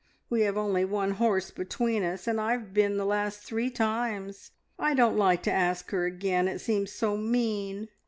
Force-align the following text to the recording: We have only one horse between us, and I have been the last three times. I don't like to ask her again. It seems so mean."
We 0.31 0.41
have 0.41 0.57
only 0.57 0.83
one 0.83 1.11
horse 1.11 1.51
between 1.51 2.01
us, 2.03 2.25
and 2.25 2.41
I 2.41 2.53
have 2.53 2.73
been 2.73 2.97
the 2.97 3.05
last 3.05 3.41
three 3.43 3.69
times. 3.69 4.49
I 4.79 4.95
don't 4.95 5.15
like 5.15 5.43
to 5.43 5.51
ask 5.51 5.91
her 5.91 6.05
again. 6.07 6.47
It 6.47 6.57
seems 6.57 6.91
so 6.91 7.15
mean." 7.15 7.87